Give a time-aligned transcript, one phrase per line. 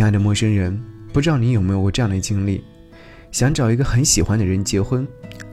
[0.00, 2.64] 亲爱的陌生人，不知道你有没有过这样的经历：
[3.30, 5.06] 想找一个很喜欢的人结婚，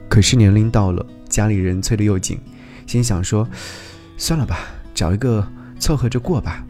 [0.08, 2.40] 可是年龄到了，家里人催得又紧，
[2.86, 3.46] 心想说，
[4.16, 4.60] 算了吧，
[4.94, 5.46] 找一个
[5.78, 6.66] 凑合着过吧。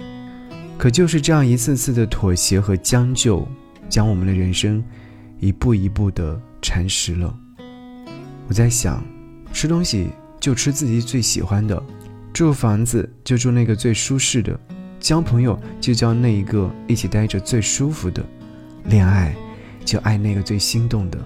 [0.77, 3.47] 可就是这样一次次的妥协和将就，
[3.89, 4.83] 将我们的人生
[5.39, 7.33] 一步一步的蚕食了。
[8.49, 9.01] 我在想，
[9.53, 10.09] 吃东西
[10.41, 11.81] 就吃自己最喜欢的，
[12.33, 14.59] 住房子就住那个最舒适的。
[15.01, 18.25] 交朋友就交那一个一起待着最舒服的，
[18.85, 19.35] 恋爱
[19.85, 21.19] 就爱那个最心动的。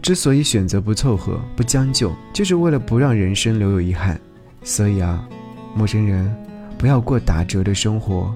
[0.00, 4.18] 之所以选择不凑合、不将就，就是为了不让人生留有遗憾。
[4.62, 5.28] 所以啊，
[5.74, 6.34] 陌生人，
[6.78, 8.34] 不要过打折的生活，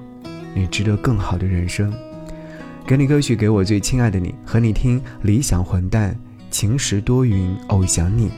[0.54, 1.92] 你值得更好的人生。
[2.86, 6.14] 给你歌曲，给我最亲爱的你，和你听理想混蛋，
[6.50, 8.30] 晴时多云偶想你。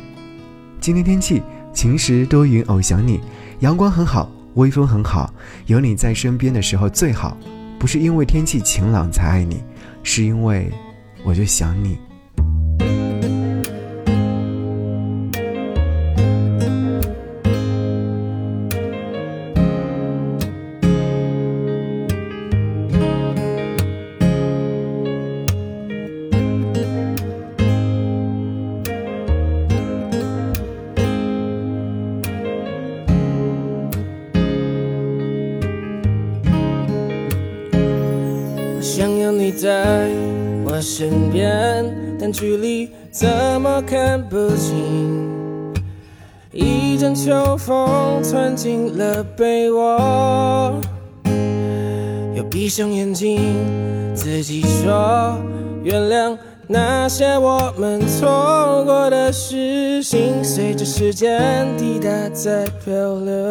[0.81, 3.21] 今天天气晴时多云偶想你，
[3.61, 4.31] 阳光很好。
[4.57, 5.33] 微风很好，
[5.67, 7.37] 有你在身边的时候最好。
[7.79, 9.63] 不是因为天气晴朗才爱你，
[10.03, 10.71] 是因为
[11.25, 11.99] 我就想你。
[39.37, 40.09] 你在
[40.65, 41.85] 我身边，
[42.19, 43.29] 但距离怎
[43.61, 45.75] 么看不清。
[46.53, 50.81] 一阵秋风窜进了被窝，
[52.35, 53.39] 又闭上眼睛，
[54.15, 55.37] 自己说
[55.85, 56.35] 原谅
[56.67, 63.51] 那些我们错过的事情，随着时间滴答在漂流，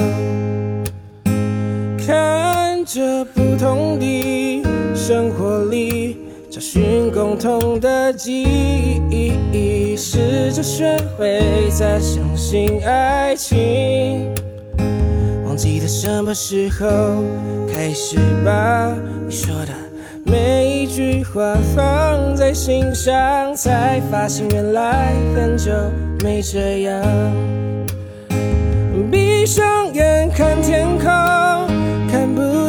[2.06, 4.66] 看着不同的。
[4.96, 6.18] 生活里
[6.50, 8.44] 找寻共同的记
[9.10, 14.34] 忆，试着学会再相信爱情。
[15.46, 17.24] 忘记了什么时候
[17.74, 18.94] 开始把
[19.26, 19.74] 你说的
[20.26, 25.72] 每一句话放在心上，才发现原来很久
[26.24, 27.04] 没这样。
[29.12, 31.45] 闭上眼看天空。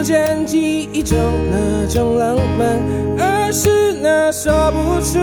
[0.07, 1.19] 见记忆中
[1.51, 2.81] 那种浪漫，
[3.19, 5.19] 而是那说不出。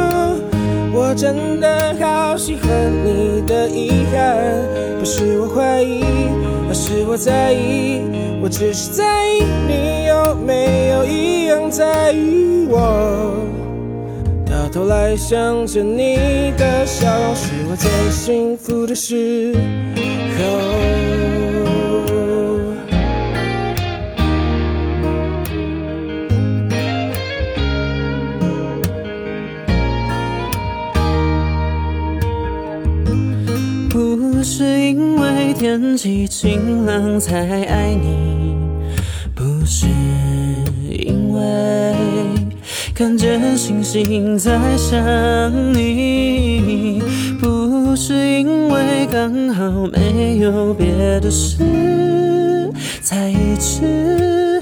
[0.93, 2.69] 我真的好喜欢
[3.05, 4.35] 你的遗憾，
[4.99, 6.03] 不是我怀疑，
[6.67, 8.01] 而是我在意。
[8.41, 13.37] 我只是在意你有没有一样在意我。
[14.45, 19.55] 到头来想着你的笑容，是我最幸福的时
[20.37, 21.72] 候。
[34.55, 38.55] 是因为天气晴朗才爱你，
[39.33, 39.87] 不是
[40.91, 41.95] 因为
[42.93, 45.01] 看见星星在想
[45.73, 47.01] 你，
[47.41, 51.57] 不是因为刚好没有别的事，
[53.01, 54.61] 才一直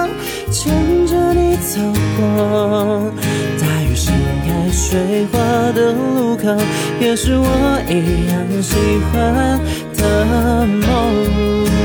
[0.51, 1.79] 牵着你走
[2.17, 3.09] 过
[3.57, 4.13] 大雨盛
[4.45, 5.39] 开水花
[5.71, 6.43] 的路口，
[6.99, 8.75] 也是我一样喜
[9.13, 9.57] 欢
[9.95, 11.80] 的梦。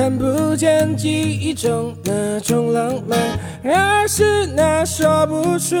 [0.00, 3.18] 看不见记忆中那种浪漫，
[3.62, 5.76] 而是那说不出，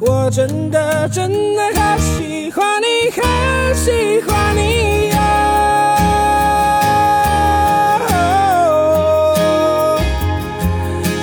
[0.00, 3.20] 我真的真的好喜欢你，好
[3.74, 5.16] 喜欢你哟。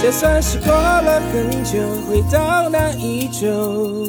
[0.03, 4.07] 就算是过了很久，回到那一周，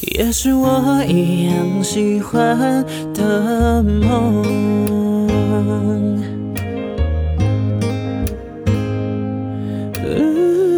[0.00, 5.12] 也是我一样喜欢的梦。
[5.54, 6.18] 嗯
[10.02, 10.74] 嗯，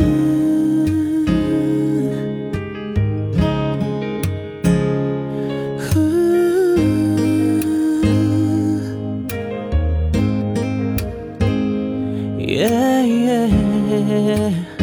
[12.39, 12.69] 耶
[13.09, 14.76] 耶。